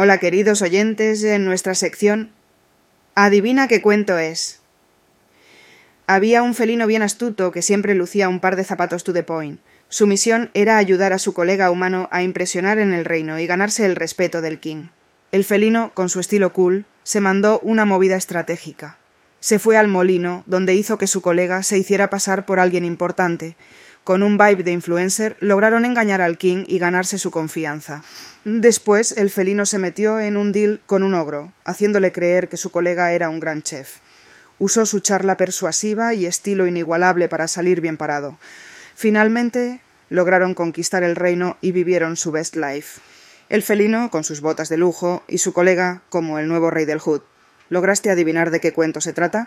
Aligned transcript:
Hola 0.00 0.18
queridos 0.18 0.62
oyentes 0.62 1.24
en 1.24 1.44
nuestra 1.44 1.74
sección 1.74 2.30
Adivina 3.16 3.66
qué 3.66 3.82
cuento 3.82 4.16
es. 4.16 4.60
Había 6.06 6.44
un 6.44 6.54
felino 6.54 6.86
bien 6.86 7.02
astuto 7.02 7.50
que 7.50 7.62
siempre 7.62 7.96
lucía 7.96 8.28
un 8.28 8.38
par 8.38 8.54
de 8.54 8.62
zapatos 8.62 9.02
to 9.02 9.12
the 9.12 9.24
point. 9.24 9.58
Su 9.88 10.06
misión 10.06 10.52
era 10.54 10.76
ayudar 10.76 11.12
a 11.12 11.18
su 11.18 11.34
colega 11.34 11.72
humano 11.72 12.08
a 12.12 12.22
impresionar 12.22 12.78
en 12.78 12.92
el 12.92 13.04
reino 13.04 13.40
y 13.40 13.48
ganarse 13.48 13.86
el 13.86 13.96
respeto 13.96 14.40
del 14.40 14.60
king. 14.60 14.90
El 15.32 15.42
felino, 15.42 15.90
con 15.94 16.08
su 16.08 16.20
estilo 16.20 16.52
cool, 16.52 16.86
se 17.02 17.20
mandó 17.20 17.58
una 17.64 17.84
movida 17.84 18.14
estratégica. 18.14 18.98
Se 19.40 19.58
fue 19.58 19.76
al 19.76 19.88
molino, 19.88 20.44
donde 20.46 20.76
hizo 20.76 20.96
que 20.96 21.08
su 21.08 21.22
colega 21.22 21.64
se 21.64 21.76
hiciera 21.76 22.08
pasar 22.08 22.46
por 22.46 22.60
alguien 22.60 22.84
importante. 22.84 23.56
Con 24.04 24.22
un 24.22 24.38
vibe 24.38 24.62
de 24.62 24.72
influencer 24.72 25.36
lograron 25.40 25.84
engañar 25.84 26.20
al 26.20 26.38
king 26.38 26.64
y 26.66 26.78
ganarse 26.78 27.18
su 27.18 27.30
confianza. 27.30 28.02
Después 28.44 29.12
el 29.16 29.30
felino 29.30 29.66
se 29.66 29.78
metió 29.78 30.20
en 30.20 30.36
un 30.36 30.52
deal 30.52 30.80
con 30.86 31.02
un 31.02 31.14
ogro, 31.14 31.52
haciéndole 31.64 32.12
creer 32.12 32.48
que 32.48 32.56
su 32.56 32.70
colega 32.70 33.12
era 33.12 33.28
un 33.28 33.40
gran 33.40 33.62
chef. 33.62 33.98
Usó 34.58 34.86
su 34.86 35.00
charla 35.00 35.36
persuasiva 35.36 36.14
y 36.14 36.26
estilo 36.26 36.66
inigualable 36.66 37.28
para 37.28 37.48
salir 37.48 37.80
bien 37.80 37.96
parado. 37.96 38.38
Finalmente 38.94 39.80
lograron 40.08 40.54
conquistar 40.54 41.02
el 41.02 41.14
reino 41.14 41.56
y 41.60 41.72
vivieron 41.72 42.16
su 42.16 42.32
best 42.32 42.56
life. 42.56 43.00
El 43.48 43.62
felino 43.62 44.10
con 44.10 44.24
sus 44.24 44.40
botas 44.40 44.68
de 44.68 44.76
lujo 44.76 45.22
y 45.28 45.38
su 45.38 45.52
colega 45.52 46.02
como 46.08 46.38
el 46.38 46.48
nuevo 46.48 46.70
rey 46.70 46.84
del 46.84 46.98
Hood. 46.98 47.22
¿Lograste 47.68 48.10
adivinar 48.10 48.50
de 48.50 48.60
qué 48.60 48.72
cuento 48.72 49.00
se 49.00 49.12
trata? 49.12 49.46